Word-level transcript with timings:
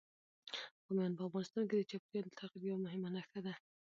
بامیان 0.83 1.13
په 1.15 1.23
افغانستان 1.27 1.63
کې 1.69 1.75
د 1.77 1.81
چاپېریال 1.91 2.25
د 2.29 2.33
تغیر 2.39 2.61
یوه 2.69 2.83
مهمه 2.85 3.09
نښه 3.15 3.39
ده. 3.45 3.53